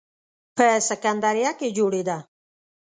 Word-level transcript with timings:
په 0.55 0.65
سکندریه 0.87 1.51
کې 1.59 1.67
جوړېده. 1.77 2.17